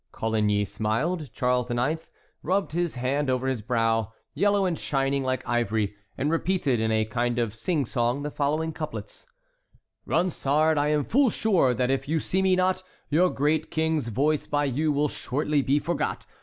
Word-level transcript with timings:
Coligny 0.11 0.65
smiled. 0.65 1.31
Charles 1.31 1.69
IX. 1.69 2.09
rubbed 2.41 2.71
his 2.71 2.95
hand 2.95 3.29
over 3.29 3.45
his 3.45 3.61
brow, 3.61 4.11
yellow 4.33 4.65
and 4.65 4.75
shining 4.79 5.23
like 5.23 5.47
ivory, 5.47 5.93
and 6.17 6.31
repeated 6.31 6.79
in 6.79 6.91
a 6.91 7.05
kind 7.05 7.37
of 7.37 7.55
sing 7.55 7.85
song 7.85 8.23
the 8.23 8.31
following 8.31 8.73
couplets: 8.73 9.27
"Ronsard, 10.07 10.79
I 10.79 10.87
am 10.87 11.03
full 11.05 11.29
sure 11.29 11.75
that 11.75 11.91
if 11.91 12.07
you 12.07 12.19
see 12.19 12.41
me 12.41 12.55
not, 12.55 12.81
Your 13.11 13.29
great 13.29 13.69
King's 13.69 14.07
voice 14.07 14.47
by 14.47 14.65
you 14.65 14.91
will 14.91 15.07
shortly 15.07 15.61
be 15.61 15.77
forgot. 15.77 16.25